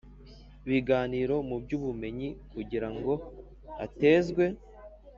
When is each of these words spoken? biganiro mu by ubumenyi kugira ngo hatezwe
biganiro 0.69 1.35
mu 1.47 1.55
by 1.63 1.71
ubumenyi 1.77 2.29
kugira 2.51 2.87
ngo 2.95 3.13
hatezwe 3.77 4.45